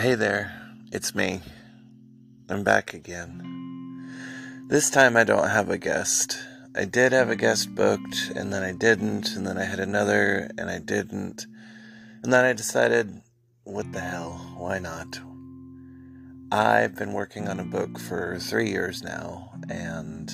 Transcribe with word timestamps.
Hey 0.00 0.14
there, 0.14 0.50
it's 0.92 1.14
me. 1.14 1.42
I'm 2.48 2.64
back 2.64 2.94
again. 2.94 4.08
This 4.70 4.88
time 4.88 5.14
I 5.14 5.24
don't 5.24 5.50
have 5.50 5.68
a 5.68 5.76
guest. 5.76 6.38
I 6.74 6.86
did 6.86 7.12
have 7.12 7.28
a 7.28 7.36
guest 7.36 7.74
booked, 7.74 8.32
and 8.34 8.50
then 8.50 8.62
I 8.62 8.72
didn't, 8.72 9.36
and 9.36 9.46
then 9.46 9.58
I 9.58 9.64
had 9.64 9.78
another, 9.78 10.50
and 10.56 10.70
I 10.70 10.78
didn't. 10.78 11.44
And 12.22 12.32
then 12.32 12.46
I 12.46 12.54
decided, 12.54 13.20
what 13.64 13.92
the 13.92 14.00
hell, 14.00 14.54
why 14.56 14.78
not? 14.78 15.20
I've 16.50 16.96
been 16.96 17.12
working 17.12 17.46
on 17.46 17.60
a 17.60 17.64
book 17.64 17.98
for 17.98 18.38
three 18.38 18.70
years 18.70 19.02
now, 19.02 19.52
and 19.68 20.32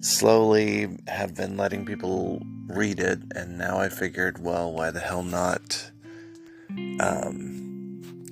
slowly 0.00 0.98
have 1.06 1.36
been 1.36 1.56
letting 1.56 1.86
people 1.86 2.42
read 2.66 2.98
it, 2.98 3.20
and 3.36 3.58
now 3.58 3.78
I 3.78 3.90
figured, 3.90 4.42
well, 4.42 4.72
why 4.72 4.90
the 4.90 4.98
hell 4.98 5.22
not? 5.22 5.92
Um, 6.98 7.67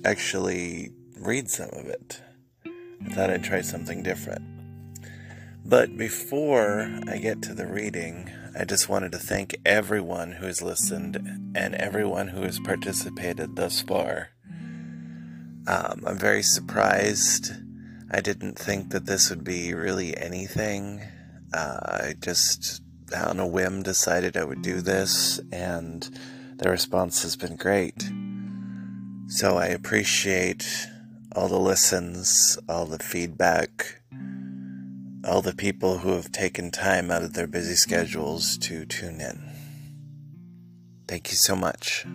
actually 0.06 0.92
read 1.18 1.50
some 1.50 1.70
of 1.72 1.86
it. 1.86 2.22
I 2.64 3.12
thought 3.12 3.30
I'd 3.30 3.42
try 3.42 3.60
something 3.60 4.04
different. 4.04 4.44
But 5.64 5.96
before 5.96 6.88
I 7.08 7.18
get 7.18 7.42
to 7.42 7.54
the 7.54 7.66
reading, 7.66 8.30
I 8.56 8.64
just 8.64 8.88
wanted 8.88 9.10
to 9.12 9.18
thank 9.18 9.56
everyone 9.66 10.30
who 10.30 10.46
has 10.46 10.62
listened 10.62 11.16
and 11.56 11.74
everyone 11.74 12.28
who 12.28 12.42
has 12.42 12.60
participated 12.60 13.56
thus 13.56 13.80
far. 13.80 14.28
Um, 15.66 16.04
I'm 16.06 16.18
very 16.18 16.44
surprised. 16.44 17.50
I 18.12 18.20
didn't 18.20 18.56
think 18.56 18.90
that 18.90 19.06
this 19.06 19.28
would 19.28 19.42
be 19.42 19.74
really 19.74 20.16
anything. 20.16 21.02
Uh, 21.52 21.80
I 21.82 22.14
just, 22.20 22.80
on 23.12 23.40
a 23.40 23.46
whim, 23.46 23.82
decided 23.82 24.36
I 24.36 24.44
would 24.44 24.62
do 24.62 24.80
this, 24.80 25.40
and 25.50 26.08
the 26.58 26.70
response 26.70 27.22
has 27.22 27.34
been 27.34 27.56
great. 27.56 28.08
So 29.28 29.56
I 29.56 29.66
appreciate 29.66 30.86
all 31.34 31.48
the 31.48 31.58
listens, 31.58 32.56
all 32.68 32.86
the 32.86 33.00
feedback, 33.00 34.00
all 35.24 35.42
the 35.42 35.54
people 35.54 35.98
who 35.98 36.12
have 36.12 36.30
taken 36.30 36.70
time 36.70 37.10
out 37.10 37.24
of 37.24 37.34
their 37.34 37.48
busy 37.48 37.74
schedules 37.74 38.56
to 38.58 38.86
tune 38.86 39.20
in. 39.20 39.42
Thank 41.08 41.30
you 41.32 41.36
so 41.36 41.56
much. 41.56 42.06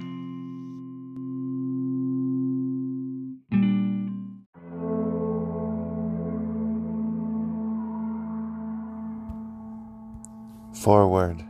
Foreword. 10.73 11.43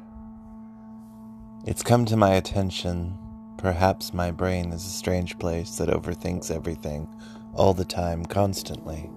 It's 1.67 1.83
come 1.83 2.05
to 2.05 2.17
my 2.17 2.33
attention 2.33 3.15
Perhaps 3.61 4.11
my 4.11 4.31
brain 4.31 4.73
is 4.73 4.83
a 4.83 4.89
strange 4.89 5.37
place 5.37 5.77
that 5.77 5.87
overthinks 5.87 6.49
everything, 6.49 7.07
all 7.53 7.75
the 7.75 7.85
time, 7.85 8.25
constantly. 8.25 9.07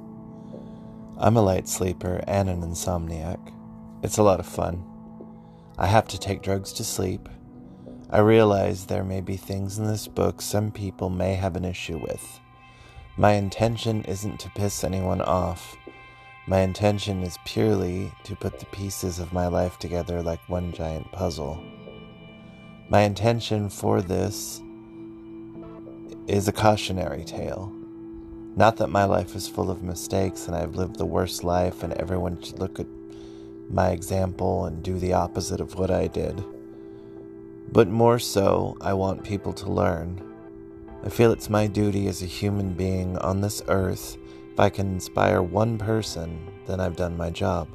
I'm 1.17 1.39
a 1.39 1.43
light 1.43 1.67
sleeper 1.67 2.23
and 2.27 2.51
an 2.51 2.61
insomniac. 2.61 3.41
It's 4.03 4.19
a 4.19 4.23
lot 4.23 4.41
of 4.41 4.47
fun. 4.47 4.85
I 5.79 5.87
have 5.87 6.07
to 6.09 6.19
take 6.19 6.43
drugs 6.43 6.75
to 6.75 6.85
sleep. 6.85 7.27
I 8.11 8.19
realize 8.19 8.85
there 8.85 9.03
may 9.03 9.23
be 9.23 9.39
things 9.39 9.79
in 9.79 9.87
this 9.87 10.07
book 10.07 10.43
some 10.43 10.71
people 10.71 11.09
may 11.09 11.37
have 11.37 11.57
an 11.57 11.65
issue 11.65 11.97
with. 11.97 12.41
My 13.17 13.33
intention 13.33 14.05
isn't 14.05 14.41
to 14.41 14.51
piss 14.51 14.85
anyone 14.85 15.23
off. 15.23 15.75
My 16.47 16.61
intention 16.61 17.23
is 17.23 17.39
purely 17.47 18.13
to 18.25 18.37
put 18.37 18.61
the 18.61 18.67
pieces 18.67 19.19
of 19.19 19.33
my 19.33 19.47
life 19.47 19.79
together 19.79 20.21
like 20.21 20.47
one 20.51 20.71
giant 20.73 21.11
puzzle. 21.13 21.65
My 22.91 23.01
intention 23.01 23.71
for 23.71 24.03
this 24.03 24.61
is 26.27 26.49
a 26.49 26.53
cautionary 26.53 27.25
tale. 27.25 27.73
Not 28.57 28.77
that 28.77 28.89
my 28.89 29.05
life 29.05 29.35
is 29.35 29.49
full 29.49 29.71
of 29.71 29.83
mistakes 29.83 30.47
and 30.47 30.55
I've 30.55 30.77
lived 30.77 30.97
the 30.97 31.07
worst 31.07 31.45
life 31.45 31.83
and 31.83 31.95
everyone 31.95 32.43
should 32.43 32.59
look 32.59 32.79
at 32.79 32.87
my 33.71 33.89
example 33.89 34.67
and 34.67 34.83
do 34.83 34.99
the 34.99 35.15
opposite 35.15 35.63
of 35.63 35.77
what 35.77 35.91
I 35.91 36.09
did. 36.09 36.45
But 37.73 37.89
more 37.89 38.19
so, 38.19 38.77
I 38.83 38.93
want 38.93 39.25
people 39.25 39.55
to 39.55 39.73
learn. 39.73 40.21
I 41.03 41.09
feel 41.09 41.33
it's 41.33 41.49
my 41.49 41.67
duty 41.67 42.07
as 42.07 42.23
a 42.23 42.27
human 42.27 42.75
being 42.75 43.17
on 43.19 43.41
this 43.41 43.63
earth. 43.69 44.19
If 44.53 44.61
I 44.61 44.69
can 44.69 44.93
inspire 44.93 45.43
one 45.43 45.79
person, 45.79 46.39
then 46.67 46.81
I've 46.81 46.97
done 46.97 47.17
my 47.17 47.31
job. 47.31 47.67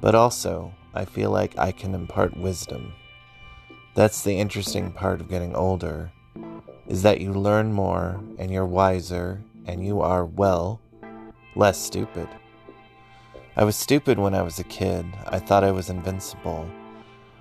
But 0.00 0.14
also, 0.14 0.72
I 0.94 1.04
feel 1.04 1.30
like 1.30 1.58
I 1.58 1.70
can 1.70 1.94
impart 1.94 2.34
wisdom. 2.36 2.94
That's 3.94 4.22
the 4.22 4.38
interesting 4.38 4.90
part 4.90 5.20
of 5.20 5.28
getting 5.28 5.54
older, 5.54 6.10
is 6.86 7.02
that 7.02 7.20
you 7.20 7.34
learn 7.34 7.74
more 7.74 8.22
and 8.38 8.50
you're 8.50 8.64
wiser 8.64 9.42
and 9.66 9.84
you 9.84 10.00
are, 10.00 10.24
well, 10.24 10.80
less 11.54 11.78
stupid. 11.78 12.26
I 13.54 13.64
was 13.64 13.76
stupid 13.76 14.18
when 14.18 14.34
I 14.34 14.40
was 14.40 14.58
a 14.58 14.64
kid. 14.64 15.04
I 15.26 15.38
thought 15.38 15.62
I 15.62 15.72
was 15.72 15.90
invincible. 15.90 16.66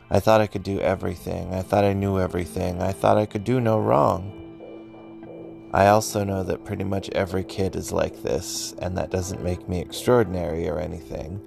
I 0.09 0.19
thought 0.19 0.41
I 0.41 0.47
could 0.47 0.63
do 0.63 0.81
everything. 0.81 1.53
I 1.53 1.61
thought 1.61 1.85
I 1.85 1.93
knew 1.93 2.19
everything. 2.19 2.81
I 2.81 2.91
thought 2.91 3.17
I 3.17 3.25
could 3.25 3.45
do 3.45 3.61
no 3.61 3.79
wrong. 3.79 5.69
I 5.73 5.87
also 5.87 6.25
know 6.25 6.43
that 6.43 6.65
pretty 6.65 6.83
much 6.83 7.09
every 7.11 7.45
kid 7.45 7.77
is 7.77 7.93
like 7.93 8.23
this, 8.23 8.75
and 8.79 8.97
that 8.97 9.09
doesn't 9.09 9.41
make 9.41 9.69
me 9.69 9.79
extraordinary 9.79 10.67
or 10.67 10.79
anything. 10.79 11.39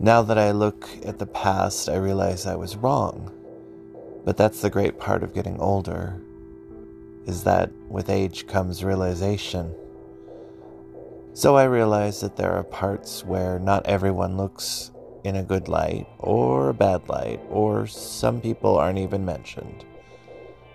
Now 0.00 0.22
that 0.22 0.38
I 0.38 0.52
look 0.52 0.88
at 1.04 1.18
the 1.18 1.26
past, 1.26 1.90
I 1.90 1.96
realize 1.96 2.46
I 2.46 2.56
was 2.56 2.76
wrong. 2.76 3.30
But 4.24 4.36
that's 4.36 4.60
the 4.60 4.70
great 4.70 4.98
part 4.98 5.22
of 5.22 5.34
getting 5.34 5.58
older, 5.58 6.20
is 7.26 7.44
that 7.44 7.70
with 7.88 8.08
age 8.08 8.46
comes 8.46 8.84
realization. 8.84 9.74
So 11.34 11.56
I 11.56 11.64
realize 11.64 12.20
that 12.20 12.36
there 12.36 12.52
are 12.52 12.62
parts 12.62 13.24
where 13.24 13.58
not 13.58 13.86
everyone 13.86 14.36
looks 14.36 14.90
in 15.24 15.36
a 15.36 15.42
good 15.42 15.68
light 15.68 16.06
or 16.18 16.68
a 16.68 16.74
bad 16.74 17.08
light, 17.08 17.40
or 17.48 17.86
some 17.86 18.40
people 18.40 18.76
aren't 18.76 18.98
even 18.98 19.24
mentioned. 19.24 19.84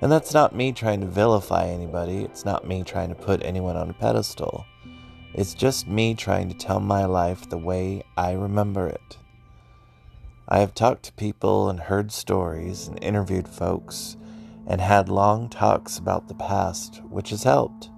And 0.01 0.11
that's 0.11 0.33
not 0.33 0.55
me 0.55 0.71
trying 0.71 1.01
to 1.01 1.07
vilify 1.07 1.67
anybody, 1.67 2.23
it's 2.23 2.45
not 2.45 2.67
me 2.67 2.83
trying 2.83 3.09
to 3.09 3.15
put 3.15 3.43
anyone 3.43 3.75
on 3.75 3.89
a 3.89 3.93
pedestal. 3.93 4.65
It's 5.33 5.53
just 5.53 5.87
me 5.87 6.15
trying 6.15 6.49
to 6.49 6.57
tell 6.57 6.79
my 6.79 7.05
life 7.05 7.49
the 7.49 7.57
way 7.57 8.03
I 8.17 8.33
remember 8.33 8.87
it. 8.87 9.17
I 10.49 10.59
have 10.59 10.73
talked 10.73 11.03
to 11.03 11.13
people 11.13 11.69
and 11.69 11.77
heard 11.77 12.09
stories 12.11 12.87
and 12.87 13.03
interviewed 13.03 13.49
folks 13.49 14.15
and 14.65 14.79
had 14.79 15.09
long 15.09 15.49
talks 15.49 15.97
about 15.97 16.29
the 16.29 16.35
past, 16.35 17.01
which 17.03 17.31
has 17.31 17.43
helped. 17.43 17.89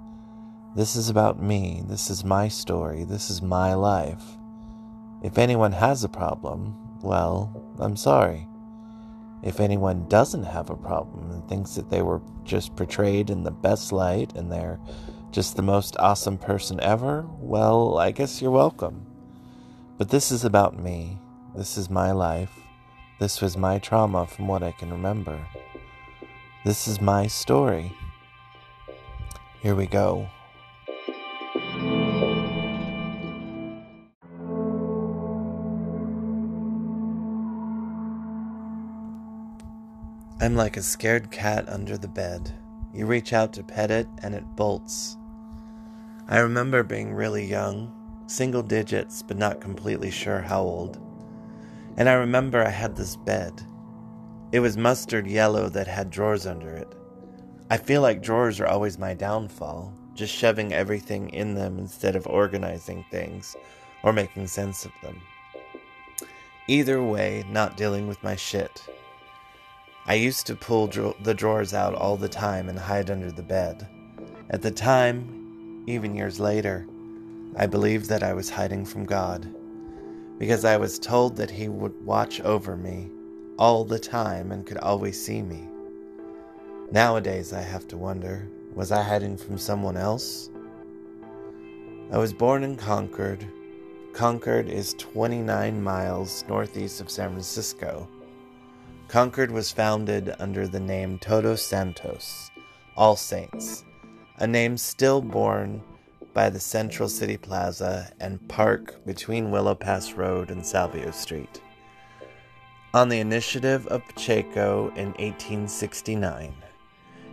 This 0.76 0.96
is 0.96 1.10
about 1.10 1.42
me. 1.42 1.84
This 1.88 2.10
is 2.10 2.24
my 2.24 2.48
story. 2.48 3.04
This 3.04 3.30
is 3.30 3.44
my 3.44 3.76
life. 3.76 4.24
If 5.24 5.38
anyone 5.38 5.74
has 5.74 6.04
a 6.04 6.10
problem, 6.10 6.76
well, 7.04 7.76
I'm 7.78 7.96
sorry. 7.96 8.48
If 9.44 9.60
anyone 9.60 10.08
doesn't 10.08 10.44
have 10.44 10.72
a 10.72 10.76
problem 10.76 11.30
and 11.30 11.48
thinks 11.48 11.76
that 11.76 11.92
they 11.92 12.02
were 12.02 12.22
just 12.44 12.76
portrayed 12.76 13.30
in 13.30 13.44
the 13.44 13.52
best 13.52 13.92
light 13.92 14.36
and 14.36 14.52
they're 14.52 14.80
just 15.32 15.56
the 15.56 15.62
most 15.62 15.96
awesome 16.00 16.40
person 16.40 16.80
ever, 16.82 17.28
well, 17.40 18.00
I 18.00 18.10
guess 18.10 18.42
you're 18.42 18.50
welcome. 18.50 19.06
But 20.00 20.10
this 20.10 20.32
is 20.32 20.44
about 20.46 20.80
me. 20.80 21.20
This 21.60 21.78
is 21.78 21.90
my 21.90 22.14
life. 22.14 22.58
This 23.20 23.42
was 23.42 23.58
my 23.58 23.80
trauma 23.80 24.26
from 24.26 24.48
what 24.48 24.64
I 24.64 24.72
can 24.72 24.92
remember. 24.92 25.46
This 26.64 26.88
is 26.88 27.02
my 27.02 27.28
story. 27.28 27.92
Here 29.62 29.76
we 29.76 29.86
go. 29.86 30.30
I'm 40.40 40.56
like 40.56 40.78
a 40.78 40.82
scared 40.82 41.30
cat 41.30 41.68
under 41.68 41.98
the 41.98 42.08
bed. 42.08 42.54
You 42.94 43.06
reach 43.06 43.34
out 43.34 43.52
to 43.56 43.64
pet 43.64 43.92
it 43.92 44.08
and 44.24 44.34
it 44.34 44.46
bolts. 44.56 45.18
I 46.30 46.40
remember 46.40 46.84
being 46.84 47.14
really 47.14 47.44
young, 47.44 47.92
single 48.28 48.64
digits, 48.64 49.22
but 49.22 49.36
not 49.36 49.60
completely 49.60 50.10
sure 50.10 50.40
how 50.40 50.62
old. 50.62 51.09
And 52.00 52.08
I 52.08 52.14
remember 52.14 52.64
I 52.64 52.70
had 52.70 52.96
this 52.96 53.18
bed. 53.18 53.62
It 54.54 54.62
was 54.62 54.78
mustard 54.78 55.28
yellow 55.28 55.68
that 55.68 55.86
had 55.86 56.10
drawers 56.10 56.48
under 56.48 56.70
it. 56.70 56.96
I 57.70 57.76
feel 57.76 58.02
like 58.02 58.22
drawers 58.22 58.62
are 58.62 58.68
always 58.68 58.98
my 58.98 59.14
downfall, 59.14 59.94
just 60.16 60.34
shoving 60.34 60.72
everything 60.72 61.30
in 61.32 61.56
them 61.56 61.78
instead 61.78 62.16
of 62.16 62.26
organizing 62.26 63.04
things 63.12 63.58
or 64.02 64.14
making 64.14 64.48
sense 64.48 64.86
of 64.86 64.94
them. 65.04 65.22
Either 66.70 67.04
way, 67.04 67.44
not 67.50 67.76
dealing 67.76 68.08
with 68.08 68.24
my 68.24 68.36
shit. 68.38 68.82
I 70.06 70.14
used 70.14 70.48
to 70.48 70.56
pull 70.56 70.88
the 70.88 71.34
drawers 71.34 71.74
out 71.74 71.96
all 71.96 72.16
the 72.16 72.30
time 72.30 72.70
and 72.70 72.80
hide 72.80 73.12
under 73.12 73.30
the 73.30 73.44
bed. 73.44 73.86
At 74.52 74.62
the 74.62 74.72
time, 74.72 75.84
even 75.86 76.16
years 76.16 76.40
later, 76.40 76.88
I 77.58 77.68
believed 77.68 78.08
that 78.08 78.24
I 78.24 78.34
was 78.34 78.50
hiding 78.50 78.86
from 78.86 79.04
God 79.04 79.54
because 80.40 80.64
I 80.64 80.78
was 80.78 80.98
told 80.98 81.36
that 81.36 81.52
he 81.52 81.68
would 81.68 82.04
watch 82.06 82.40
over 82.42 82.78
me 82.78 83.12
all 83.60 83.84
the 83.84 84.00
time 84.00 84.54
and 84.54 84.66
could 84.66 84.78
always 84.78 85.22
see 85.22 85.42
me. 85.42 85.68
Nowadays, 86.92 87.52
I 87.54 87.62
have 87.62 87.88
to 87.90 87.98
wonder 87.98 88.48
Was 88.74 88.92
I 88.92 89.04
hiding 89.04 89.38
from 89.38 89.58
someone 89.58 89.98
else? 89.98 90.50
I 92.12 92.18
was 92.18 92.34
born 92.34 92.64
in 92.64 92.78
Concord. 92.78 93.46
Concord 94.14 94.70
is 94.70 94.96
29 94.98 95.84
miles 95.84 96.46
northeast 96.48 97.02
of 97.02 97.12
San 97.12 97.32
Francisco. 97.32 98.08
Concord 99.10 99.52
was 99.52 99.72
founded 99.72 100.34
under 100.40 100.68
the 100.68 100.80
name 100.80 101.20
Todos 101.20 101.62
Santos, 101.62 102.50
All 102.96 103.16
Saints, 103.16 103.84
a 104.38 104.48
name 104.48 104.78
still 104.78 105.22
borne 105.22 105.84
by 106.40 106.50
the 106.50 106.58
Central 106.58 107.10
City 107.10 107.36
Plaza 107.36 108.10
and 108.22 108.48
park 108.48 109.06
between 109.06 109.52
Willow 109.52 109.76
Pass 109.76 110.14
Road 110.14 110.52
and 110.52 110.62
Salvio 110.62 111.14
Street. 111.14 111.62
On 112.94 113.10
the 113.10 113.20
initiative 113.20 113.86
of 113.88 114.08
Pacheco 114.08 114.88
in 114.96 115.08
1869, 115.20 116.54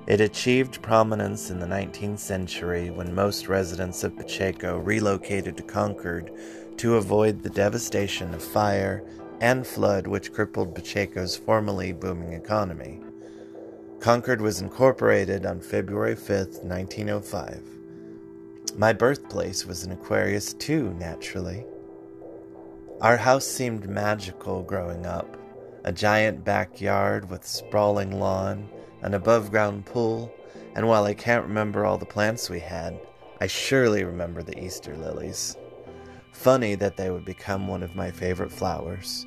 it 0.08 0.20
achieved 0.20 0.82
prominence 0.82 1.50
in 1.50 1.60
the 1.60 1.68
19th 1.68 2.18
century 2.18 2.90
when 2.90 3.14
most 3.14 3.46
residents 3.46 4.02
of 4.02 4.16
Pacheco 4.16 4.78
relocated 4.78 5.56
to 5.56 5.62
Concord 5.62 6.32
to 6.78 6.96
avoid 6.96 7.44
the 7.44 7.50
devastation 7.50 8.34
of 8.34 8.42
fire 8.42 9.04
and 9.40 9.64
flood 9.64 10.08
which 10.08 10.32
crippled 10.32 10.74
Pacheco's 10.74 11.36
formerly 11.36 11.92
booming 11.92 12.32
economy. 12.32 13.00
Concord 14.00 14.40
was 14.40 14.60
incorporated 14.60 15.46
on 15.46 15.60
February 15.60 16.16
5, 16.16 16.28
1905. 16.64 17.75
My 18.74 18.92
birthplace 18.92 19.64
was 19.64 19.84
an 19.84 19.92
Aquarius 19.92 20.52
too, 20.52 20.94
naturally. 20.98 21.64
Our 23.00 23.16
house 23.16 23.46
seemed 23.46 23.88
magical 23.88 24.62
growing 24.62 25.06
up 25.06 25.36
a 25.84 25.92
giant 25.92 26.44
backyard 26.44 27.30
with 27.30 27.46
sprawling 27.46 28.18
lawn, 28.18 28.68
an 29.02 29.14
above 29.14 29.52
ground 29.52 29.86
pool, 29.86 30.34
and 30.74 30.88
while 30.88 31.04
I 31.04 31.14
can't 31.14 31.46
remember 31.46 31.86
all 31.86 31.96
the 31.96 32.04
plants 32.04 32.50
we 32.50 32.58
had, 32.58 32.98
I 33.40 33.46
surely 33.46 34.02
remember 34.02 34.42
the 34.42 34.58
Easter 34.58 34.96
lilies. 34.96 35.56
Funny 36.32 36.74
that 36.74 36.96
they 36.96 37.10
would 37.10 37.24
become 37.24 37.68
one 37.68 37.84
of 37.84 37.94
my 37.94 38.10
favorite 38.10 38.50
flowers. 38.50 39.24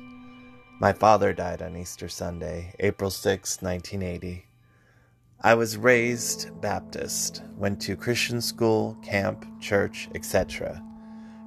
My 0.80 0.92
father 0.92 1.32
died 1.32 1.62
on 1.62 1.76
Easter 1.76 2.08
Sunday, 2.08 2.74
April 2.78 3.10
6, 3.10 3.62
1980. 3.62 4.49
I 5.42 5.54
was 5.54 5.78
raised 5.78 6.50
Baptist, 6.60 7.42
went 7.56 7.80
to 7.80 7.96
Christian 7.96 8.42
school, 8.42 8.98
camp, 9.00 9.46
church, 9.58 10.10
etc. 10.14 10.82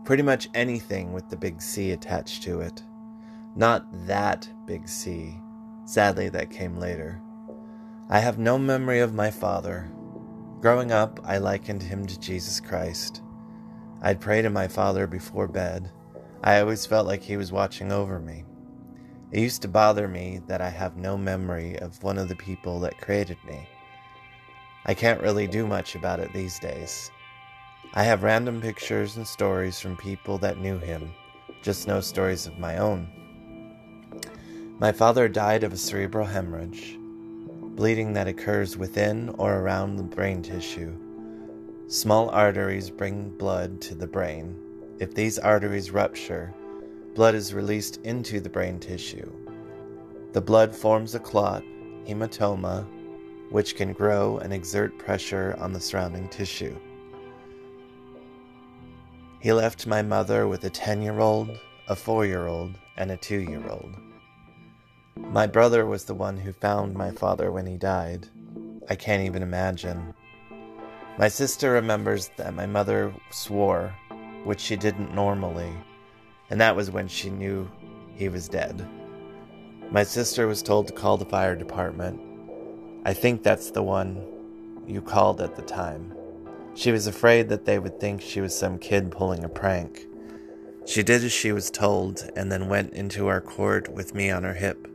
Pretty 0.03 0.23
much 0.23 0.49
anything 0.55 1.13
with 1.13 1.29
the 1.29 1.37
big 1.37 1.61
C 1.61 1.91
attached 1.91 2.41
to 2.43 2.61
it. 2.61 2.81
Not 3.55 3.85
that 4.07 4.49
big 4.65 4.89
C. 4.89 5.39
Sadly, 5.85 6.29
that 6.29 6.49
came 6.49 6.77
later. 6.77 7.21
I 8.09 8.17
have 8.17 8.39
no 8.39 8.57
memory 8.57 8.99
of 8.99 9.13
my 9.13 9.29
father. 9.29 9.91
Growing 10.59 10.91
up, 10.91 11.19
I 11.23 11.37
likened 11.37 11.83
him 11.83 12.07
to 12.07 12.19
Jesus 12.19 12.59
Christ. 12.59 13.21
I'd 14.01 14.19
pray 14.19 14.41
to 14.41 14.49
my 14.49 14.67
father 14.67 15.05
before 15.05 15.47
bed. 15.47 15.91
I 16.43 16.59
always 16.61 16.87
felt 16.87 17.05
like 17.05 17.21
he 17.21 17.37
was 17.37 17.51
watching 17.51 17.91
over 17.91 18.19
me. 18.19 18.43
It 19.31 19.41
used 19.41 19.61
to 19.61 19.67
bother 19.67 20.07
me 20.07 20.41
that 20.47 20.61
I 20.61 20.69
have 20.69 20.97
no 20.97 21.15
memory 21.15 21.77
of 21.77 22.01
one 22.01 22.17
of 22.17 22.27
the 22.27 22.35
people 22.35 22.79
that 22.79 22.97
created 22.97 23.37
me. 23.45 23.67
I 24.85 24.93
can't 24.93 25.21
really 25.21 25.47
do 25.47 25.65
much 25.65 25.95
about 25.95 26.19
it 26.19 26.33
these 26.33 26.59
days. 26.59 27.09
I 27.93 28.03
have 28.03 28.23
random 28.23 28.59
pictures 28.59 29.17
and 29.17 29.25
stories 29.25 29.79
from 29.79 29.95
people 29.95 30.37
that 30.39 30.57
knew 30.57 30.77
him, 30.77 31.13
just 31.61 31.87
no 31.87 32.01
stories 32.01 32.47
of 32.47 32.59
my 32.59 32.77
own. 32.77 33.07
My 34.79 34.91
father 34.91 35.29
died 35.29 35.63
of 35.63 35.71
a 35.71 35.77
cerebral 35.77 36.25
hemorrhage, 36.25 36.97
bleeding 37.75 38.13
that 38.13 38.27
occurs 38.27 38.75
within 38.75 39.29
or 39.37 39.59
around 39.59 39.95
the 39.95 40.03
brain 40.03 40.41
tissue. 40.41 40.93
Small 41.87 42.29
arteries 42.31 42.89
bring 42.89 43.29
blood 43.37 43.79
to 43.81 43.95
the 43.95 44.07
brain. 44.07 44.59
If 44.99 45.13
these 45.13 45.39
arteries 45.39 45.91
rupture, 45.91 46.53
blood 47.15 47.35
is 47.35 47.53
released 47.53 47.97
into 48.03 48.41
the 48.41 48.49
brain 48.49 48.79
tissue. 48.79 49.31
The 50.33 50.41
blood 50.41 50.75
forms 50.75 51.15
a 51.15 51.19
clot, 51.19 51.63
hematoma, 52.05 52.85
which 53.53 53.75
can 53.75 53.93
grow 53.93 54.39
and 54.39 54.51
exert 54.51 54.97
pressure 54.97 55.55
on 55.59 55.71
the 55.71 55.79
surrounding 55.79 56.27
tissue. 56.27 56.75
He 59.41 59.53
left 59.53 59.85
my 59.85 60.01
mother 60.01 60.47
with 60.47 60.63
a 60.63 60.71
10 60.71 61.03
year 61.03 61.19
old, 61.19 61.59
a 61.87 61.95
4 61.95 62.25
year 62.25 62.47
old, 62.47 62.79
and 62.97 63.11
a 63.11 63.17
2 63.17 63.41
year 63.41 63.63
old. 63.69 63.95
My 65.15 65.45
brother 65.45 65.85
was 65.85 66.03
the 66.03 66.15
one 66.15 66.35
who 66.35 66.51
found 66.51 66.95
my 66.95 67.11
father 67.11 67.51
when 67.51 67.67
he 67.67 67.77
died. 67.77 68.27
I 68.89 68.95
can't 68.95 69.23
even 69.23 69.43
imagine. 69.43 70.15
My 71.19 71.27
sister 71.27 71.73
remembers 71.73 72.31
that 72.37 72.55
my 72.55 72.65
mother 72.65 73.13
swore, 73.29 73.93
which 74.45 74.61
she 74.61 74.75
didn't 74.75 75.13
normally, 75.13 75.71
and 76.49 76.59
that 76.59 76.75
was 76.75 76.89
when 76.89 77.07
she 77.07 77.29
knew 77.29 77.69
he 78.15 78.29
was 78.29 78.49
dead. 78.49 78.89
My 79.91 80.01
sister 80.01 80.47
was 80.47 80.63
told 80.63 80.87
to 80.87 80.93
call 80.93 81.17
the 81.17 81.25
fire 81.25 81.55
department. 81.55 82.32
I 83.05 83.13
think 83.13 83.43
that's 83.43 83.71
the 83.71 83.83
one 83.83 84.25
you 84.87 85.01
called 85.01 85.41
at 85.41 85.55
the 85.55 85.61
time. 85.61 86.13
She 86.73 86.91
was 86.91 87.05
afraid 87.05 87.49
that 87.49 87.65
they 87.65 87.77
would 87.77 87.99
think 87.99 88.21
she 88.21 88.39
was 88.39 88.57
some 88.57 88.79
kid 88.79 89.11
pulling 89.11 89.43
a 89.43 89.49
prank. 89.49 90.07
She 90.85 91.03
did 91.03 91.23
as 91.23 91.31
she 91.31 91.51
was 91.51 91.69
told 91.69 92.29
and 92.35 92.51
then 92.51 92.69
went 92.69 92.93
into 92.93 93.27
our 93.27 93.41
court 93.41 93.89
with 93.89 94.15
me 94.15 94.31
on 94.31 94.43
her 94.43 94.53
hip. 94.53 94.87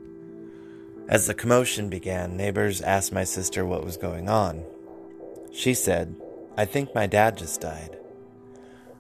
As 1.08 1.26
the 1.26 1.34
commotion 1.34 1.88
began, 1.88 2.36
neighbors 2.36 2.80
asked 2.80 3.12
my 3.12 3.24
sister 3.24 3.64
what 3.64 3.84
was 3.84 3.96
going 3.96 4.28
on. 4.28 4.64
She 5.52 5.74
said, 5.74 6.16
I 6.56 6.64
think 6.64 6.94
my 6.94 7.06
dad 7.06 7.36
just 7.36 7.60
died. 7.60 7.98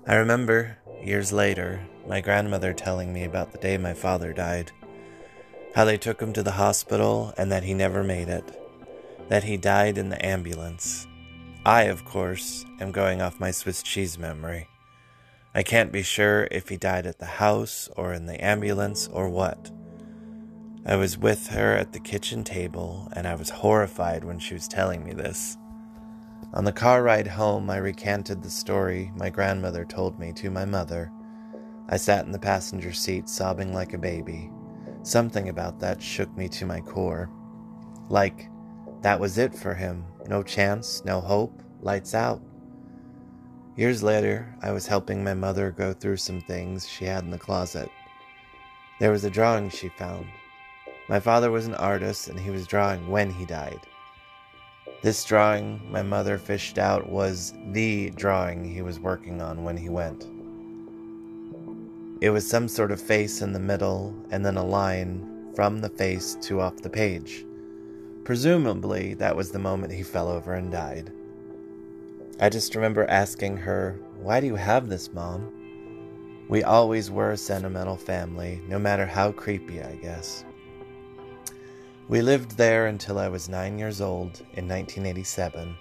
I 0.06 0.14
remember, 0.16 0.78
years 1.02 1.32
later, 1.32 1.80
my 2.06 2.20
grandmother 2.20 2.72
telling 2.72 3.12
me 3.12 3.24
about 3.24 3.52
the 3.52 3.58
day 3.58 3.76
my 3.76 3.92
father 3.92 4.32
died. 4.32 4.72
How 5.74 5.84
they 5.84 5.98
took 5.98 6.20
him 6.20 6.32
to 6.32 6.42
the 6.42 6.52
hospital 6.52 7.34
and 7.36 7.50
that 7.52 7.64
he 7.64 7.74
never 7.74 8.02
made 8.02 8.28
it. 8.28 8.58
That 9.28 9.44
he 9.44 9.56
died 9.56 9.98
in 9.98 10.08
the 10.08 10.24
ambulance. 10.24 11.06
I, 11.64 11.84
of 11.84 12.04
course, 12.04 12.64
am 12.80 12.92
going 12.92 13.20
off 13.20 13.40
my 13.40 13.50
Swiss 13.50 13.82
cheese 13.82 14.18
memory. 14.18 14.68
I 15.54 15.62
can't 15.62 15.92
be 15.92 16.02
sure 16.02 16.48
if 16.50 16.68
he 16.68 16.76
died 16.76 17.06
at 17.06 17.18
the 17.18 17.26
house 17.26 17.88
or 17.96 18.12
in 18.12 18.26
the 18.26 18.42
ambulance 18.42 19.08
or 19.08 19.28
what. 19.28 19.70
I 20.86 20.96
was 20.96 21.18
with 21.18 21.48
her 21.48 21.76
at 21.76 21.92
the 21.92 22.00
kitchen 22.00 22.44
table 22.44 23.08
and 23.12 23.26
I 23.26 23.34
was 23.34 23.50
horrified 23.50 24.24
when 24.24 24.38
she 24.38 24.54
was 24.54 24.68
telling 24.68 25.04
me 25.04 25.12
this. 25.12 25.56
On 26.54 26.64
the 26.64 26.72
car 26.72 27.02
ride 27.02 27.26
home, 27.26 27.68
I 27.68 27.76
recanted 27.76 28.42
the 28.42 28.50
story 28.50 29.12
my 29.14 29.28
grandmother 29.28 29.84
told 29.84 30.18
me 30.18 30.32
to 30.34 30.50
my 30.50 30.64
mother 30.64 31.12
I 31.90 31.96
sat 31.96 32.26
in 32.26 32.32
the 32.32 32.38
passenger 32.38 32.92
seat 32.92 33.28
sobbing 33.28 33.72
like 33.72 33.94
a 33.94 33.98
baby. 33.98 34.50
Something 35.02 35.48
about 35.48 35.80
that 35.80 36.02
shook 36.02 36.34
me 36.36 36.46
to 36.50 36.66
my 36.66 36.80
core. 36.80 37.30
Like, 38.10 38.50
that 39.02 39.20
was 39.20 39.38
it 39.38 39.54
for 39.54 39.74
him. 39.74 40.04
No 40.26 40.42
chance, 40.42 41.04
no 41.04 41.20
hope, 41.20 41.62
lights 41.80 42.14
out. 42.14 42.40
Years 43.76 44.02
later, 44.02 44.54
I 44.60 44.72
was 44.72 44.86
helping 44.86 45.22
my 45.22 45.34
mother 45.34 45.70
go 45.70 45.92
through 45.92 46.16
some 46.16 46.40
things 46.40 46.88
she 46.88 47.04
had 47.04 47.24
in 47.24 47.30
the 47.30 47.38
closet. 47.38 47.90
There 48.98 49.12
was 49.12 49.24
a 49.24 49.30
drawing 49.30 49.70
she 49.70 49.88
found. 49.90 50.26
My 51.08 51.20
father 51.20 51.50
was 51.50 51.66
an 51.66 51.76
artist 51.76 52.28
and 52.28 52.38
he 52.38 52.50
was 52.50 52.66
drawing 52.66 53.08
when 53.08 53.30
he 53.30 53.46
died. 53.46 53.80
This 55.00 55.24
drawing 55.24 55.80
my 55.90 56.02
mother 56.02 56.38
fished 56.38 56.76
out 56.76 57.08
was 57.08 57.54
the 57.70 58.10
drawing 58.10 58.64
he 58.64 58.82
was 58.82 58.98
working 58.98 59.40
on 59.40 59.62
when 59.62 59.76
he 59.76 59.88
went. 59.88 60.26
It 62.20 62.30
was 62.30 62.50
some 62.50 62.66
sort 62.66 62.90
of 62.90 63.00
face 63.00 63.42
in 63.42 63.52
the 63.52 63.60
middle, 63.60 64.12
and 64.32 64.44
then 64.44 64.56
a 64.56 64.64
line 64.64 65.52
from 65.54 65.78
the 65.78 65.88
face 65.88 66.36
to 66.42 66.60
off 66.60 66.76
the 66.78 66.90
page. 66.90 67.44
Presumably, 68.28 69.14
that 69.14 69.34
was 69.34 69.50
the 69.50 69.58
moment 69.58 69.90
he 69.90 70.02
fell 70.02 70.28
over 70.28 70.52
and 70.52 70.70
died. 70.70 71.10
I 72.38 72.50
just 72.50 72.74
remember 72.74 73.06
asking 73.06 73.56
her, 73.56 73.98
Why 74.20 74.38
do 74.38 74.46
you 74.46 74.56
have 74.56 74.90
this, 74.90 75.10
Mom? 75.14 75.50
We 76.46 76.62
always 76.62 77.10
were 77.10 77.30
a 77.30 77.38
sentimental 77.38 77.96
family, 77.96 78.60
no 78.68 78.78
matter 78.78 79.06
how 79.06 79.32
creepy, 79.32 79.82
I 79.82 79.96
guess. 79.96 80.44
We 82.10 82.20
lived 82.20 82.58
there 82.58 82.88
until 82.88 83.18
I 83.18 83.28
was 83.28 83.48
nine 83.48 83.78
years 83.78 84.02
old 84.02 84.40
in 84.52 84.68
1987. 84.68 85.74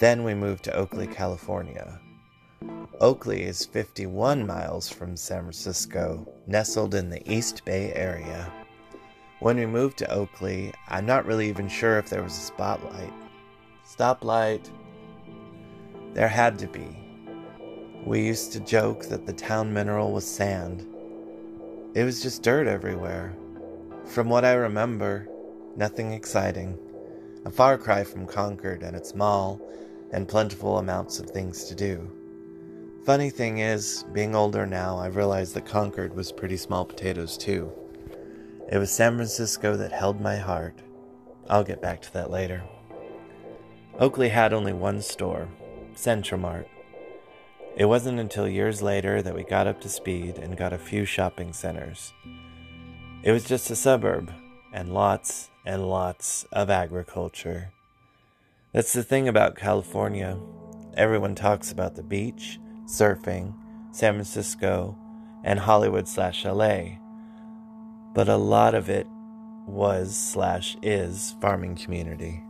Then 0.00 0.24
we 0.24 0.32
moved 0.32 0.64
to 0.64 0.74
Oakley, 0.74 1.06
California. 1.06 2.00
Oakley 2.98 3.42
is 3.42 3.66
51 3.66 4.46
miles 4.46 4.88
from 4.88 5.18
San 5.18 5.42
Francisco, 5.42 6.32
nestled 6.46 6.94
in 6.94 7.10
the 7.10 7.30
East 7.30 7.62
Bay 7.66 7.92
area. 7.92 8.50
When 9.40 9.56
we 9.56 9.66
moved 9.66 9.98
to 9.98 10.10
Oakley, 10.10 10.74
I'm 10.88 11.06
not 11.06 11.24
really 11.24 11.48
even 11.48 11.68
sure 11.68 11.96
if 11.96 12.10
there 12.10 12.24
was 12.24 12.36
a 12.36 12.40
spotlight. 12.40 13.12
Stoplight. 13.86 14.68
There 16.12 16.26
had 16.26 16.58
to 16.58 16.66
be. 16.66 16.98
We 18.04 18.26
used 18.26 18.52
to 18.54 18.60
joke 18.60 19.04
that 19.04 19.26
the 19.26 19.32
town 19.32 19.72
mineral 19.72 20.10
was 20.10 20.26
sand. 20.26 20.84
It 21.94 22.02
was 22.02 22.20
just 22.20 22.42
dirt 22.42 22.66
everywhere. 22.66 23.32
From 24.06 24.28
what 24.28 24.44
I 24.44 24.54
remember, 24.54 25.28
nothing 25.76 26.12
exciting. 26.12 26.76
A 27.44 27.50
far 27.50 27.78
cry 27.78 28.02
from 28.02 28.26
Concord 28.26 28.82
and 28.82 28.96
its 28.96 29.14
mall 29.14 29.60
and 30.10 30.26
plentiful 30.26 30.78
amounts 30.78 31.20
of 31.20 31.30
things 31.30 31.64
to 31.66 31.76
do. 31.76 32.10
Funny 33.04 33.30
thing 33.30 33.58
is, 33.58 34.04
being 34.12 34.34
older 34.34 34.66
now, 34.66 34.98
I 34.98 35.06
realize 35.06 35.52
that 35.52 35.64
Concord 35.64 36.12
was 36.12 36.32
pretty 36.32 36.56
small 36.56 36.84
potatoes 36.84 37.38
too. 37.38 37.72
It 38.70 38.76
was 38.76 38.90
San 38.90 39.16
Francisco 39.16 39.78
that 39.78 39.92
held 39.92 40.20
my 40.20 40.36
heart. 40.36 40.82
I'll 41.48 41.64
get 41.64 41.80
back 41.80 42.02
to 42.02 42.12
that 42.12 42.30
later. 42.30 42.62
Oakley 43.98 44.28
had 44.28 44.52
only 44.52 44.74
one 44.74 45.00
store, 45.00 45.48
Centromart. 45.94 46.66
It 47.76 47.86
wasn't 47.86 48.20
until 48.20 48.46
years 48.46 48.82
later 48.82 49.22
that 49.22 49.34
we 49.34 49.42
got 49.42 49.66
up 49.66 49.80
to 49.80 49.88
speed 49.88 50.36
and 50.36 50.56
got 50.56 50.74
a 50.74 50.78
few 50.78 51.06
shopping 51.06 51.54
centers. 51.54 52.12
It 53.22 53.32
was 53.32 53.44
just 53.44 53.70
a 53.70 53.76
suburb, 53.76 54.30
and 54.74 54.92
lots 54.92 55.48
and 55.64 55.88
lots 55.88 56.44
of 56.52 56.68
agriculture. 56.68 57.72
That's 58.72 58.92
the 58.92 59.02
thing 59.02 59.28
about 59.28 59.56
California. 59.56 60.38
Everyone 60.94 61.34
talks 61.34 61.72
about 61.72 61.94
the 61.94 62.02
beach, 62.02 62.58
surfing, 62.84 63.54
San 63.92 64.14
Francisco, 64.14 64.94
and 65.42 65.58
Hollywood 65.58 66.06
slash 66.06 66.44
LA. 66.44 66.98
But 68.14 68.28
a 68.28 68.36
lot 68.36 68.74
of 68.74 68.88
it 68.88 69.06
was 69.66 70.16
slash 70.16 70.76
is 70.82 71.36
farming 71.40 71.76
community. 71.76 72.42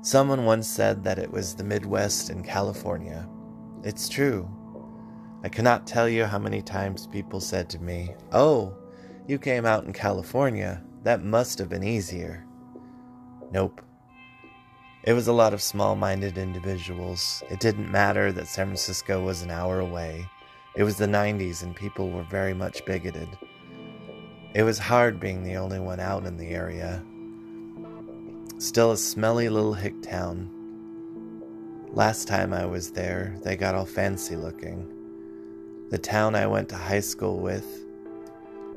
Someone 0.00 0.44
once 0.44 0.68
said 0.68 1.02
that 1.04 1.18
it 1.18 1.30
was 1.30 1.54
the 1.54 1.64
Midwest 1.64 2.30
in 2.30 2.42
California. 2.42 3.28
It's 3.82 4.08
true. 4.08 4.48
I 5.42 5.48
cannot 5.48 5.86
tell 5.86 6.08
you 6.08 6.24
how 6.24 6.38
many 6.38 6.62
times 6.62 7.06
people 7.06 7.40
said 7.40 7.68
to 7.70 7.82
me, 7.82 8.14
Oh, 8.32 8.74
you 9.26 9.38
came 9.38 9.66
out 9.66 9.84
in 9.84 9.92
California. 9.92 10.82
That 11.02 11.24
must 11.24 11.58
have 11.58 11.68
been 11.68 11.84
easier. 11.84 12.44
Nope. 13.52 13.80
It 15.04 15.12
was 15.12 15.28
a 15.28 15.32
lot 15.32 15.54
of 15.54 15.62
small 15.62 15.94
minded 15.94 16.36
individuals. 16.36 17.44
It 17.48 17.60
didn't 17.60 17.90
matter 17.90 18.32
that 18.32 18.48
San 18.48 18.66
Francisco 18.66 19.22
was 19.22 19.42
an 19.42 19.50
hour 19.50 19.80
away. 19.80 20.28
It 20.74 20.82
was 20.82 20.96
the 20.96 21.06
90s 21.06 21.62
and 21.62 21.76
people 21.76 22.10
were 22.10 22.24
very 22.24 22.54
much 22.54 22.84
bigoted. 22.84 23.28
It 24.56 24.62
was 24.62 24.78
hard 24.78 25.20
being 25.20 25.44
the 25.44 25.56
only 25.56 25.78
one 25.78 26.00
out 26.00 26.24
in 26.24 26.38
the 26.38 26.48
area. 26.48 27.04
Still 28.56 28.92
a 28.92 28.96
smelly 28.96 29.50
little 29.50 29.74
hick 29.74 30.00
town. 30.00 30.48
Last 31.88 32.26
time 32.26 32.54
I 32.54 32.64
was 32.64 32.90
there, 32.90 33.36
they 33.42 33.54
got 33.54 33.74
all 33.74 33.84
fancy 33.84 34.34
looking. 34.34 34.90
The 35.90 35.98
town 35.98 36.34
I 36.34 36.46
went 36.46 36.70
to 36.70 36.74
high 36.74 37.00
school 37.00 37.38
with 37.38 37.66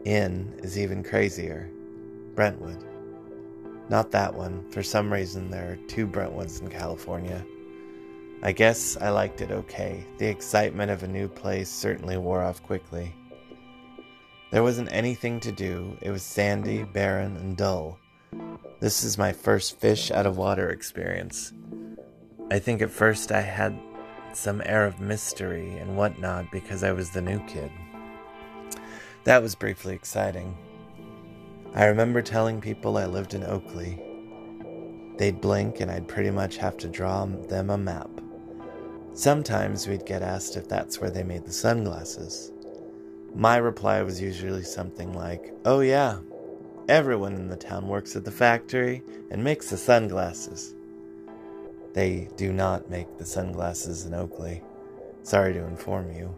in 0.04 0.54
is 0.58 0.78
even 0.78 1.02
crazier 1.02 1.72
Brentwood. 2.36 2.84
Not 3.88 4.12
that 4.12 4.34
one. 4.34 4.70
For 4.72 4.84
some 4.84 5.14
reason, 5.14 5.50
there 5.50 5.72
are 5.72 5.88
two 5.88 6.06
Brentwoods 6.06 6.62
in 6.62 6.68
California. 6.68 7.46
I 8.44 8.52
guess 8.52 8.98
I 8.98 9.12
liked 9.12 9.40
it 9.40 9.52
okay. 9.52 10.06
The 10.18 10.28
excitement 10.28 10.92
of 10.92 11.04
a 11.04 11.08
new 11.08 11.30
place 11.30 11.70
certainly 11.70 12.18
wore 12.18 12.44
off 12.44 12.62
quickly. 12.64 13.16
There 14.52 14.64
wasn't 14.64 14.92
anything 14.92 15.40
to 15.42 15.52
do, 15.52 15.96
it 16.02 16.10
was 16.10 16.24
sandy, 16.24 16.84
barren, 16.84 17.38
and 17.38 17.56
dull. 17.56 18.00
This 18.80 19.04
is 19.04 19.18
my 19.18 19.32
first 19.32 19.80
fish 19.80 20.10
out 20.10 20.26
of 20.26 20.38
water 20.38 20.70
experience. 20.70 21.54
I 22.50 22.58
think 22.58 22.82
at 22.82 22.90
first 22.90 23.32
I 23.32 23.42
had 23.42 23.80
some 24.34 24.64
air 24.66 24.86
of 24.86 25.00
mystery 25.00 25.78
and 25.78 25.96
whatnot 25.96 26.52
because 26.52 26.84
I 26.84 26.94
was 26.94 27.12
the 27.12 27.22
new 27.22 27.40
kid. 27.46 27.72
That 29.24 29.44
was 29.44 29.54
briefly 29.54 29.94
exciting. 29.94 30.58
I 31.76 31.86
remember 31.86 32.24
telling 32.24 32.60
people 32.60 32.98
I 32.98 33.06
lived 33.06 33.36
in 33.36 33.44
Oakley. 33.44 34.02
They'd 35.18 35.42
blink 35.42 35.80
and 35.80 35.92
I'd 35.92 36.08
pretty 36.08 36.32
much 36.32 36.58
have 36.58 36.78
to 36.78 36.88
draw 36.88 37.26
them 37.26 37.70
a 37.70 37.78
map. 37.78 38.10
Sometimes 39.14 39.88
we'd 39.88 40.08
get 40.08 40.24
asked 40.24 40.56
if 40.56 40.68
that's 40.68 41.00
where 41.00 41.12
they 41.12 41.24
made 41.24 41.46
the 41.46 41.54
sunglasses. 41.54 42.52
My 43.36 43.58
reply 43.58 44.02
was 44.02 44.22
usually 44.22 44.64
something 44.64 45.14
like, 45.14 45.54
Oh, 45.66 45.82
yeah, 45.82 46.20
everyone 46.88 47.34
in 47.36 47.48
the 47.48 47.56
town 47.56 47.88
works 47.88 48.16
at 48.16 48.26
the 48.26 48.32
factory 48.32 49.04
and 49.30 49.44
makes 49.44 49.70
the 49.70 49.78
sunglasses. 49.78 50.74
They 51.94 52.30
do 52.36 52.52
not 52.52 52.90
make 52.90 53.18
the 53.18 53.26
sunglasses 53.26 54.06
in 54.06 54.14
Oakley. 54.14 54.62
Sorry 55.24 55.54
to 55.54 55.66
inform 55.66 56.12
you. 56.12 56.36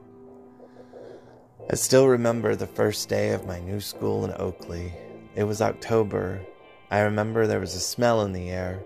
I 1.70 1.76
still 1.76 2.08
remember 2.08 2.56
the 2.56 2.68
first 2.68 3.08
day 3.08 3.30
of 3.30 3.46
my 3.46 3.60
new 3.60 3.80
school 3.80 4.26
in 4.26 4.34
Oakley. 4.38 4.94
It 5.36 5.44
was 5.44 5.62
October. 5.62 6.42
I 6.90 7.02
remember 7.02 7.48
there 7.48 7.60
was 7.60 7.76
a 7.76 7.80
smell 7.80 8.24
in 8.24 8.34
the 8.34 8.50
air. 8.50 8.84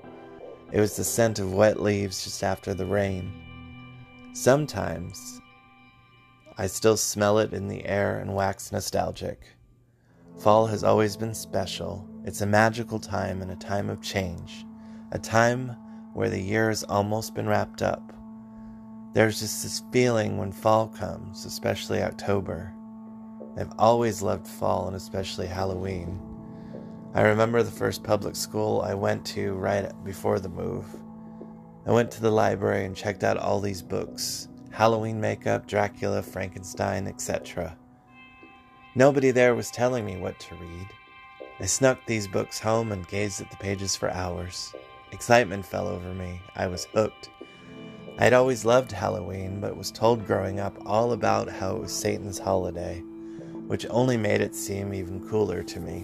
It 0.71 0.79
was 0.79 0.95
the 0.95 1.03
scent 1.03 1.39
of 1.39 1.53
wet 1.53 1.81
leaves 1.81 2.23
just 2.23 2.43
after 2.43 2.73
the 2.73 2.85
rain. 2.85 3.31
Sometimes 4.33 5.41
I 6.57 6.67
still 6.67 6.95
smell 6.95 7.39
it 7.39 7.51
in 7.51 7.67
the 7.67 7.85
air 7.85 8.19
and 8.19 8.33
wax 8.33 8.71
nostalgic. 8.71 9.41
Fall 10.39 10.67
has 10.67 10.85
always 10.85 11.17
been 11.17 11.33
special. 11.33 12.07
It's 12.23 12.39
a 12.39 12.45
magical 12.45 12.97
time 12.97 13.41
and 13.41 13.51
a 13.51 13.57
time 13.57 13.89
of 13.89 14.01
change, 14.01 14.65
a 15.11 15.19
time 15.19 15.75
where 16.13 16.29
the 16.29 16.39
year 16.39 16.69
has 16.69 16.85
almost 16.85 17.35
been 17.35 17.45
wrapped 17.45 17.81
up. 17.81 18.13
There's 19.13 19.41
just 19.41 19.63
this 19.63 19.83
feeling 19.91 20.37
when 20.37 20.53
fall 20.53 20.87
comes, 20.87 21.43
especially 21.43 22.01
October. 22.01 22.73
I've 23.57 23.73
always 23.77 24.21
loved 24.21 24.47
fall 24.47 24.87
and 24.87 24.95
especially 24.95 25.47
Halloween. 25.47 26.21
I 27.13 27.23
remember 27.23 27.63
the 27.63 27.71
first 27.71 28.01
public 28.01 28.37
school 28.37 28.81
I 28.81 28.93
went 28.93 29.25
to 29.27 29.55
right 29.55 29.91
before 30.05 30.39
the 30.39 30.47
move. 30.47 30.85
I 31.85 31.91
went 31.91 32.11
to 32.11 32.21
the 32.21 32.31
library 32.31 32.85
and 32.85 32.95
checked 32.95 33.25
out 33.25 33.35
all 33.35 33.59
these 33.59 33.81
books 33.81 34.47
Halloween 34.75 35.21
makeup, 35.21 35.67
Dracula, 35.67 36.21
Frankenstein, 36.21 37.07
etc. 37.07 37.77
Nobody 38.93 39.31
there 39.31 39.55
was 39.55 39.71
telling 39.71 40.05
me 40.05 40.17
what 40.17 40.37
to 40.41 40.55
read. 40.55 40.87
I 41.61 41.65
snuck 41.65 42.05
these 42.05 42.27
books 42.27 42.59
home 42.59 42.91
and 42.91 43.07
gazed 43.07 43.39
at 43.39 43.49
the 43.49 43.55
pages 43.55 43.95
for 43.95 44.11
hours. 44.11 44.73
Excitement 45.13 45.65
fell 45.65 45.87
over 45.87 46.13
me. 46.13 46.41
I 46.57 46.67
was 46.67 46.89
hooked. 46.93 47.29
I 48.19 48.25
had 48.25 48.33
always 48.33 48.65
loved 48.65 48.91
Halloween, 48.91 49.61
but 49.61 49.77
was 49.77 49.91
told 49.91 50.27
growing 50.27 50.59
up 50.59 50.77
all 50.85 51.13
about 51.13 51.47
how 51.47 51.77
it 51.77 51.81
was 51.83 51.93
Satan's 51.93 52.37
holiday, 52.37 52.99
which 53.67 53.85
only 53.89 54.17
made 54.17 54.41
it 54.41 54.53
seem 54.53 54.93
even 54.93 55.25
cooler 55.25 55.63
to 55.63 55.79
me. 55.79 56.03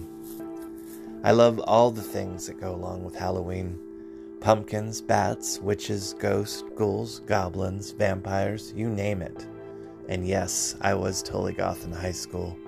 I 1.22 1.32
love 1.32 1.60
all 1.60 1.90
the 1.90 2.00
things 2.00 2.46
that 2.46 2.58
go 2.58 2.74
along 2.74 3.04
with 3.04 3.16
Halloween 3.16 3.78
Pumpkins, 4.42 5.00
bats, 5.00 5.60
witches, 5.60 6.14
ghosts, 6.14 6.64
ghouls, 6.74 7.20
goblins, 7.20 7.92
vampires, 7.92 8.72
you 8.74 8.88
name 8.88 9.22
it. 9.22 9.46
And 10.08 10.26
yes, 10.26 10.74
I 10.80 10.94
was 10.94 11.22
totally 11.22 11.52
goth 11.52 11.84
in 11.84 11.92
high 11.92 12.10
school. 12.10 12.58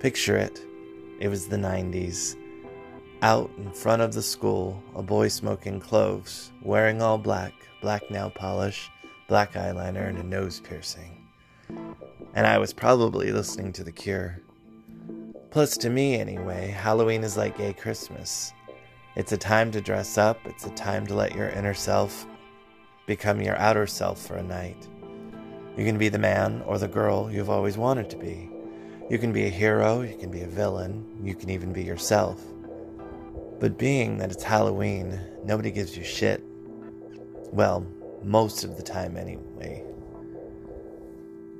Picture 0.00 0.36
it. 0.36 0.66
It 1.20 1.28
was 1.28 1.46
the 1.46 1.58
90s. 1.58 2.34
Out 3.22 3.52
in 3.56 3.70
front 3.70 4.02
of 4.02 4.14
the 4.14 4.22
school, 4.22 4.82
a 4.96 5.02
boy 5.02 5.28
smoking 5.28 5.78
cloves, 5.78 6.50
wearing 6.60 7.00
all 7.00 7.18
black, 7.18 7.54
black 7.80 8.10
nail 8.10 8.28
polish, 8.28 8.90
black 9.28 9.52
eyeliner, 9.52 10.08
and 10.08 10.18
a 10.18 10.24
nose 10.24 10.58
piercing. 10.58 11.24
And 12.34 12.48
I 12.48 12.58
was 12.58 12.72
probably 12.72 13.30
listening 13.30 13.72
to 13.74 13.84
The 13.84 13.92
Cure. 13.92 14.42
Plus, 15.50 15.76
to 15.78 15.88
me 15.88 16.16
anyway, 16.16 16.66
Halloween 16.66 17.22
is 17.22 17.36
like 17.36 17.56
gay 17.56 17.72
Christmas. 17.74 18.52
It's 19.16 19.32
a 19.32 19.38
time 19.38 19.72
to 19.72 19.80
dress 19.80 20.18
up, 20.18 20.38
it's 20.44 20.66
a 20.66 20.74
time 20.74 21.06
to 21.06 21.14
let 21.14 21.34
your 21.34 21.48
inner 21.48 21.72
self 21.72 22.26
become 23.06 23.40
your 23.40 23.56
outer 23.56 23.86
self 23.86 24.20
for 24.20 24.36
a 24.36 24.42
night. 24.42 24.88
You 25.74 25.86
can 25.86 25.96
be 25.96 26.10
the 26.10 26.18
man 26.18 26.62
or 26.66 26.76
the 26.76 26.86
girl 26.86 27.32
you've 27.32 27.48
always 27.48 27.78
wanted 27.78 28.10
to 28.10 28.18
be. 28.18 28.50
You 29.08 29.18
can 29.18 29.32
be 29.32 29.46
a 29.46 29.48
hero, 29.48 30.02
you 30.02 30.18
can 30.18 30.30
be 30.30 30.42
a 30.42 30.46
villain, 30.46 31.18
you 31.22 31.34
can 31.34 31.48
even 31.48 31.72
be 31.72 31.82
yourself. 31.82 32.42
But 33.58 33.78
being 33.78 34.18
that 34.18 34.30
it's 34.30 34.42
Halloween, 34.42 35.18
nobody 35.44 35.70
gives 35.70 35.96
you 35.96 36.04
shit. 36.04 36.44
Well, 37.52 37.86
most 38.22 38.64
of 38.64 38.76
the 38.76 38.82
time 38.82 39.16
anyway. 39.16 39.82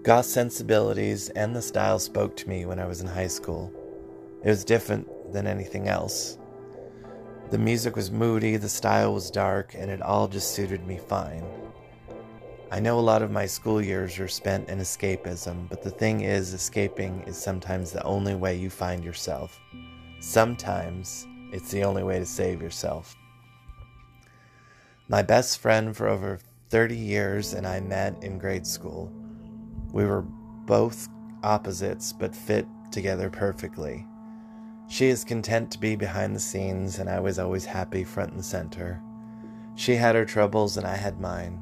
Goth 0.03 0.27
sensibilities 0.27 1.31
and 1.31 1.57
the 1.57 1.63
style 1.63 1.99
spoke 2.01 2.37
to 2.37 2.49
me 2.51 2.67
when 2.67 2.79
I 2.79 2.87
was 2.87 3.01
in 3.01 3.07
high 3.07 3.29
school. 3.29 3.73
It 4.45 4.49
was 4.51 4.63
different 4.63 5.33
than 5.33 5.47
anything 5.47 5.89
else. 5.89 6.37
The 7.49 7.59
music 7.59 7.95
was 7.95 8.11
moody, 8.11 8.57
the 8.57 8.69
style 8.69 9.15
was 9.15 9.31
dark, 9.31 9.75
and 9.75 9.89
it 9.89 10.03
all 10.03 10.27
just 10.27 10.51
suited 10.51 10.85
me 10.85 10.99
fine. 10.99 11.45
I 12.73 12.81
know 12.81 12.99
a 12.99 13.01
lot 13.01 13.23
of 13.23 13.31
my 13.31 13.47
school 13.47 13.81
years 13.81 14.19
were 14.19 14.27
spent 14.27 14.69
in 14.69 14.81
escapism, 14.81 15.69
but 15.69 15.81
the 15.81 15.93
thing 15.93 16.23
is, 16.23 16.53
escaping 16.53 17.23
is 17.25 17.37
sometimes 17.37 17.93
the 17.93 18.03
only 18.03 18.35
way 18.35 18.57
you 18.57 18.69
find 18.69 19.05
yourself. 19.05 19.61
Sometimes 20.19 21.25
it's 21.53 21.71
the 21.71 21.85
only 21.85 22.03
way 22.03 22.19
to 22.19 22.27
save 22.27 22.61
yourself. 22.61 23.15
My 25.07 25.23
best 25.23 25.61
friend 25.61 25.97
for 25.97 26.09
over 26.09 26.41
30 26.71 26.97
years 26.97 27.55
and 27.55 27.65
I 27.65 27.79
met 27.79 28.21
in 28.25 28.39
grade 28.39 28.67
school. 28.67 29.13
We 29.93 30.05
were 30.05 30.23
both 30.23 31.07
opposites 31.45 32.13
but 32.13 32.35
fit 32.35 32.67
together 32.91 33.31
perfectly. 33.31 34.05
She 34.89 35.07
is 35.07 35.25
content 35.25 35.71
to 35.73 35.81
be 35.81 35.97
behind 35.97 36.35
the 36.35 36.41
scenes, 36.41 36.99
and 36.99 37.11
I 37.11 37.19
was 37.21 37.39
always 37.39 37.65
happy 37.65 38.05
front 38.05 38.33
and 38.33 38.45
center. 38.45 39.03
She 39.75 39.97
had 39.97 40.15
her 40.15 40.25
troubles 40.25 40.77
and 40.77 40.87
I 40.87 40.97
had 40.97 41.21
mine. 41.21 41.61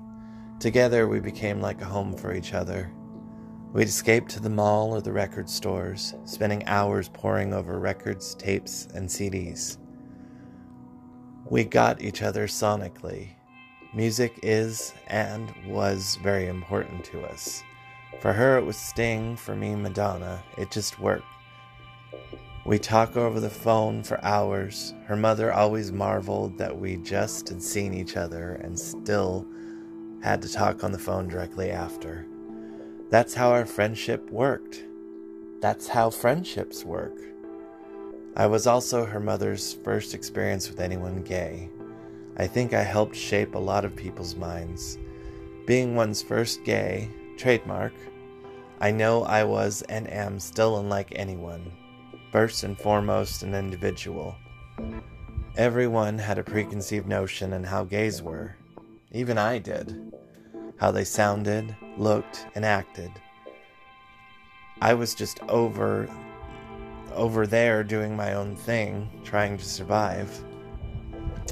Together 0.61 1.09
we 1.09 1.21
became 1.21 1.61
like 1.61 1.81
a 1.81 1.87
home 1.87 2.15
for 2.15 2.33
each 2.33 2.55
other. 2.55 2.93
We'd 3.73 3.89
escape 3.89 4.29
to 4.29 4.41
the 4.41 4.51
mall 4.51 4.95
or 4.95 5.01
the 5.01 5.11
record 5.11 5.51
stores, 5.51 6.15
spending 6.25 6.65
hours 6.67 7.09
poring 7.09 7.53
over 7.53 7.81
records, 7.81 8.37
tapes, 8.37 8.87
and 8.95 9.09
CDs. 9.09 9.79
We 11.51 11.65
got 11.65 12.01
each 12.01 12.23
other 12.23 12.47
sonically. 12.47 13.31
Music 13.93 14.39
is 14.43 14.95
and 15.09 15.53
was 15.67 16.19
very 16.23 16.47
important 16.47 17.05
to 17.07 17.25
us. 17.25 17.65
For 18.21 18.33
her, 18.33 18.59
it 18.59 18.65
was 18.65 18.77
Sting, 18.77 19.37
for 19.37 19.57
me, 19.57 19.75
Madonna. 19.75 20.43
It 20.57 20.71
just 20.71 21.01
worked. 21.01 21.27
We 22.67 22.79
talk 22.79 23.15
over 23.15 23.41
the 23.41 23.51
phone 23.51 24.03
for 24.03 24.25
hours. 24.25 24.95
Her 25.05 25.17
mother 25.17 25.53
always 25.53 25.93
marveled 25.93 26.57
that 26.57 26.75
we 26.75 26.97
just 26.97 27.51
had 27.51 27.63
seen 27.63 27.93
each 27.93 28.17
other 28.17 28.55
and 28.55 28.79
still 28.79 29.47
had 30.23 30.41
to 30.41 30.51
talk 30.51 30.83
on 30.83 30.91
the 30.91 30.99
phone 30.99 31.29
directly 31.29 31.71
after. 31.71 32.27
That's 33.11 33.35
how 33.35 33.51
our 33.51 33.67
friendship 33.67 34.31
worked. 34.31 34.83
That's 35.61 35.89
how 35.89 36.09
friendships 36.09 36.87
work. 36.87 37.13
I 38.35 38.47
was 38.47 38.67
also 38.67 39.05
her 39.05 39.21
mother's 39.21 39.75
first 39.85 40.15
experience 40.15 40.71
with 40.71 40.81
anyone 40.81 41.23
gay. 41.23 41.69
I 42.39 42.47
think 42.47 42.73
I 42.73 42.83
helped 42.83 43.15
shape 43.15 43.55
a 43.55 43.59
lot 43.59 43.85
of 43.85 43.95
people's 43.95 44.37
minds. 44.37 44.97
Being 45.67 45.97
one's 45.97 46.23
first 46.23 46.65
gay, 46.65 47.11
trademark, 47.37 47.93
I 48.81 48.91
know 48.91 49.23
I 49.25 49.45
was 49.45 49.83
and 49.83 50.11
am 50.11 50.41
still 50.41 50.79
unlike 50.79 51.13
anyone, 51.15 51.71
first 52.35 52.65
and 52.65 52.77
foremost 52.77 53.45
an 53.45 53.55
individual. 53.55 54.35
Everyone 55.57 56.19
had 56.19 56.37
a 56.37 56.43
preconceived 56.43 57.07
notion 57.07 57.53
on 57.53 57.63
how 57.63 57.85
gays 57.85 58.23
were. 58.23 58.57
Even 59.13 59.39
I 59.39 59.59
did 59.59 60.13
how 60.77 60.91
they 60.91 61.05
sounded, 61.05 61.77
looked, 61.97 62.49
and 62.57 62.65
acted. 62.65 63.13
I 64.83 64.95
was 64.95 65.15
just 65.15 65.39
over 65.45 66.09
over 67.13 67.47
there 67.47 67.85
doing 67.85 68.17
my 68.17 68.35
own 68.35 68.57
thing, 68.57 69.09
trying 69.23 69.57
to 69.57 69.65
survive. 69.65 70.29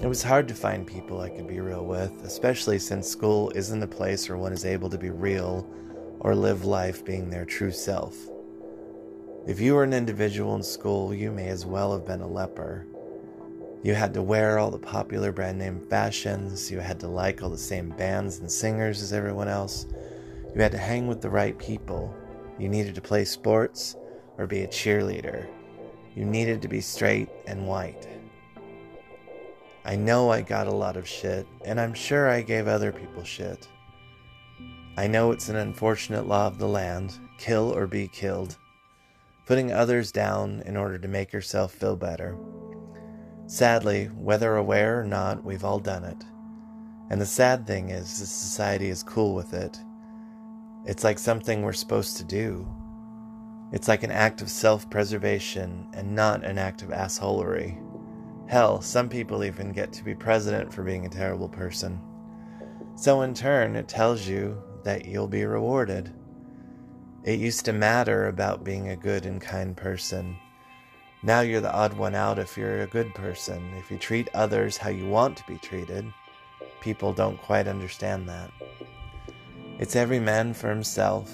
It 0.02 0.08
was 0.08 0.24
hard 0.24 0.48
to 0.48 0.54
find 0.54 0.84
people 0.84 1.20
I 1.20 1.28
could 1.28 1.46
be 1.46 1.60
real 1.60 1.84
with, 1.84 2.24
especially 2.24 2.80
since 2.80 3.06
school 3.06 3.52
isn't 3.54 3.84
a 3.84 3.86
place 3.86 4.28
where 4.28 4.36
one 4.36 4.52
is 4.52 4.64
able 4.64 4.90
to 4.90 4.98
be 4.98 5.10
real 5.10 5.64
or 6.18 6.34
live 6.34 6.64
life 6.64 7.04
being 7.04 7.30
their 7.30 7.44
true 7.44 7.70
self. 7.70 8.16
If 9.44 9.58
you 9.58 9.75
were 9.75 9.82
an 9.82 9.92
individual 9.92 10.54
in 10.54 10.62
school, 10.62 11.12
you 11.12 11.32
may 11.32 11.49
as 11.49 11.66
well 11.66 11.92
have 11.92 12.06
been 12.06 12.20
a 12.20 12.28
leper. 12.28 12.87
You 13.82 13.92
had 13.92 14.14
to 14.14 14.22
wear 14.22 14.61
all 14.61 14.70
the 14.70 14.78
popular 14.78 15.32
brand 15.32 15.58
name 15.58 15.84
fashions. 15.90 16.70
You 16.70 16.78
had 16.78 17.00
to 17.00 17.08
like 17.08 17.42
all 17.42 17.50
the 17.50 17.58
same 17.58 17.88
bands 17.90 18.38
and 18.38 18.49
singers 18.49 19.02
as 19.02 19.12
everyone 19.12 19.49
else. 19.49 19.87
You 20.54 20.62
had 20.62 20.70
to 20.70 20.78
hang 20.78 21.08
with 21.08 21.20
the 21.20 21.28
right 21.28 21.58
people. 21.58 22.14
You 22.56 22.68
needed 22.68 22.94
to 22.94 23.00
play 23.00 23.25
sports 23.25 23.96
or 24.38 24.46
be 24.46 24.62
a 24.62 24.68
cheerleader. 24.68 25.49
You 26.14 26.25
needed 26.25 26.62
to 26.62 26.68
be 26.68 26.80
straight 26.80 27.28
and 27.49 27.66
white. 27.66 28.06
I 29.84 29.96
know 29.96 30.30
I 30.30 30.42
got 30.42 30.68
a 30.68 30.72
lot 30.72 30.96
of 30.96 31.08
shit, 31.08 31.49
and 31.64 31.80
I'm 31.80 31.94
sure 31.94 32.28
I 32.28 32.42
gave 32.42 32.68
other 32.68 32.92
people 32.92 33.25
shit. 33.25 33.66
I 34.96 35.08
know 35.08 35.32
it's 35.32 35.49
an 35.49 35.56
unfortunate 35.56 36.28
law 36.28 36.46
of 36.46 36.58
the 36.58 36.68
land 36.68 37.18
kill 37.38 37.76
or 37.76 37.88
be 37.88 38.06
killed, 38.06 38.56
putting 39.46 39.72
others 39.72 40.12
down 40.12 40.62
in 40.66 40.76
order 40.76 40.99
to 40.99 41.08
make 41.08 41.32
yourself 41.32 41.72
feel 41.72 41.96
better. 41.96 42.37
Sadly, 43.46 44.06
whether 44.06 44.56
aware 44.56 45.00
or 45.00 45.04
not, 45.04 45.44
we've 45.44 45.64
all 45.64 45.78
done 45.78 46.04
it. 46.04 46.25
And 47.11 47.20
the 47.20 47.26
sad 47.26 47.67
thing 47.67 47.90
is, 47.90 48.21
the 48.21 48.26
society 48.26 48.88
is 48.88 49.02
cool 49.02 49.34
with 49.34 49.52
it. 49.52 49.78
It's 50.86 51.04
like 51.04 51.19
something 51.19 51.62
we're 51.62 51.73
supposed 51.73 52.17
to 52.17 52.25
do. 52.25 52.67
It's 53.73 53.88
like 53.88 54.02
an 54.02 54.10
act 54.10 54.43
of 54.43 54.50
self 54.50 54.88
preservation 54.90 55.86
and 55.95 56.14
not 56.14 56.45
an 56.45 56.58
act 56.58 56.82
of 56.82 56.90
assholery. 56.90 57.78
Hell, 58.49 58.80
some 58.80 59.08
people 59.08 59.45
even 59.45 59.73
get 59.73 59.93
to 59.95 60.04
be 60.04 60.14
president 60.14 60.73
for 60.73 60.82
being 60.82 61.06
a 61.06 61.10
terrible 61.10 61.49
person. 61.49 62.00
So, 62.97 63.23
in 63.23 63.34
turn, 63.34 63.76
it 63.76 63.88
tells 63.88 64.26
you 64.26 64.62
that 64.84 65.06
you'll 65.06 65.28
be 65.28 65.45
rewarded. 65.45 66.12
It 67.25 67.39
used 67.39 67.65
to 67.67 67.73
matter 67.73 68.26
about 68.26 68.65
being 68.65 68.89
a 68.89 68.97
good 68.97 69.26
and 69.26 69.41
kind 69.41 69.76
person. 69.76 70.37
Now 71.23 71.41
you're 71.41 71.61
the 71.61 71.73
odd 71.73 71.93
one 71.93 72.17
out 72.17 72.41
if 72.41 72.56
you're 72.56 72.82
a 72.82 72.87
good 72.89 73.15
person. 73.15 73.63
If 73.78 73.93
you 73.93 73.97
treat 73.97 74.28
others 74.35 74.76
how 74.76 74.91
you 74.91 75.08
want 75.08 75.37
to 75.37 75.47
be 75.47 75.56
treated, 75.58 76.04
people 76.80 77.13
don't 77.13 77.41
quite 77.41 77.69
understand 77.69 78.28
that. 78.28 78.50
It's 79.78 79.95
every 79.95 80.19
man 80.19 80.52
for 80.52 80.69
himself. 80.69 81.32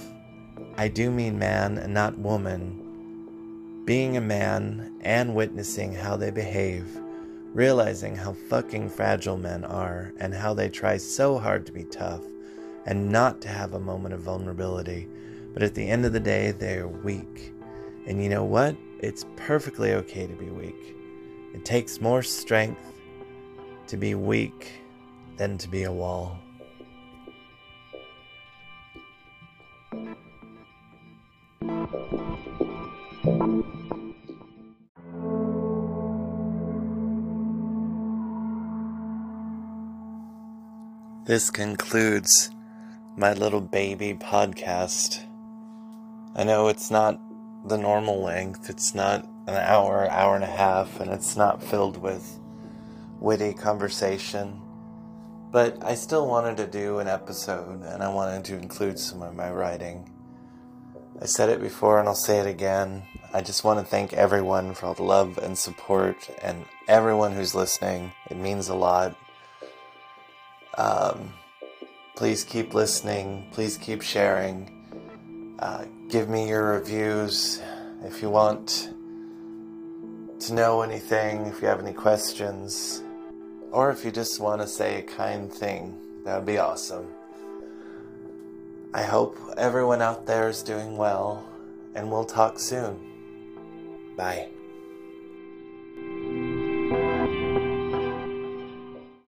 I 0.76 0.88
do 0.88 1.10
mean 1.10 1.38
man 1.38 1.78
and 1.78 1.94
not 1.94 2.18
woman. 2.18 3.82
Being 3.86 4.18
a 4.18 4.20
man 4.20 5.00
and 5.00 5.34
witnessing 5.34 5.94
how 5.94 6.18
they 6.18 6.30
behave, 6.30 6.86
realizing 7.54 8.14
how 8.14 8.34
fucking 8.50 8.90
fragile 8.90 9.38
men 9.38 9.64
are 9.64 10.12
and 10.20 10.34
how 10.34 10.52
they 10.52 10.68
try 10.68 10.98
so 10.98 11.38
hard 11.38 11.64
to 11.64 11.72
be 11.72 11.84
tough 11.84 12.22
and 12.84 13.10
not 13.10 13.40
to 13.40 13.48
have 13.48 13.72
a 13.72 13.80
moment 13.80 14.12
of 14.12 14.20
vulnerability, 14.20 15.08
but 15.52 15.62
at 15.62 15.74
the 15.74 15.88
end 15.88 16.04
of 16.04 16.12
the 16.12 16.20
day, 16.20 16.52
they 16.52 16.76
are 16.76 16.88
weak. 16.88 17.52
And 18.06 18.22
you 18.22 18.28
know 18.28 18.44
what? 18.44 18.76
It's 19.00 19.24
perfectly 19.36 19.92
okay 19.92 20.26
to 20.26 20.34
be 20.34 20.50
weak. 20.50 20.96
It 21.54 21.64
takes 21.64 22.00
more 22.00 22.22
strength 22.22 22.82
to 23.88 23.96
be 23.96 24.14
weak 24.14 24.72
than 25.36 25.58
to 25.58 25.68
be 25.68 25.84
a 25.84 25.92
wall. 25.92 26.38
This 41.28 41.50
concludes 41.50 42.50
my 43.18 43.34
little 43.34 43.60
baby 43.60 44.14
podcast. 44.14 45.27
I 46.38 46.44
know 46.44 46.68
it's 46.68 46.88
not 46.88 47.20
the 47.66 47.76
normal 47.76 48.22
length. 48.22 48.70
It's 48.70 48.94
not 48.94 49.24
an 49.48 49.56
hour, 49.56 50.08
hour 50.08 50.36
and 50.36 50.44
a 50.44 50.46
half, 50.46 51.00
and 51.00 51.10
it's 51.10 51.36
not 51.36 51.60
filled 51.60 51.96
with 51.96 52.38
witty 53.18 53.54
conversation. 53.54 54.62
But 55.50 55.82
I 55.82 55.96
still 55.96 56.28
wanted 56.28 56.56
to 56.58 56.68
do 56.68 57.00
an 57.00 57.08
episode, 57.08 57.82
and 57.82 58.04
I 58.04 58.14
wanted 58.14 58.44
to 58.44 58.56
include 58.56 59.00
some 59.00 59.20
of 59.20 59.34
my 59.34 59.50
writing. 59.50 60.14
I 61.20 61.24
said 61.24 61.48
it 61.48 61.60
before, 61.60 61.98
and 61.98 62.08
I'll 62.08 62.14
say 62.14 62.38
it 62.38 62.46
again. 62.46 63.02
I 63.34 63.40
just 63.40 63.64
want 63.64 63.80
to 63.80 63.84
thank 63.84 64.12
everyone 64.12 64.74
for 64.74 64.86
all 64.86 64.94
the 64.94 65.02
love 65.02 65.38
and 65.38 65.58
support, 65.58 66.30
and 66.40 66.66
everyone 66.86 67.32
who's 67.32 67.56
listening. 67.56 68.12
It 68.30 68.36
means 68.36 68.68
a 68.68 68.76
lot. 68.76 69.18
Um, 70.76 71.32
please 72.14 72.44
keep 72.44 72.74
listening. 72.74 73.48
Please 73.50 73.76
keep 73.76 74.02
sharing. 74.02 74.77
Uh, 75.58 75.84
give 76.08 76.28
me 76.28 76.48
your 76.48 76.64
reviews 76.64 77.60
if 78.04 78.22
you 78.22 78.30
want 78.30 78.90
to 80.40 80.54
know 80.54 80.82
anything, 80.82 81.46
if 81.46 81.60
you 81.60 81.66
have 81.66 81.80
any 81.80 81.92
questions, 81.92 83.02
or 83.72 83.90
if 83.90 84.04
you 84.04 84.10
just 84.12 84.40
want 84.40 84.60
to 84.60 84.68
say 84.68 84.98
a 84.98 85.02
kind 85.02 85.52
thing. 85.52 85.96
That 86.24 86.36
would 86.36 86.46
be 86.46 86.58
awesome. 86.58 87.08
I 88.94 89.02
hope 89.02 89.36
everyone 89.56 90.00
out 90.00 90.26
there 90.26 90.48
is 90.48 90.62
doing 90.62 90.96
well, 90.96 91.44
and 91.94 92.10
we'll 92.10 92.24
talk 92.24 92.58
soon. 92.58 92.98
Bye. 94.16 94.48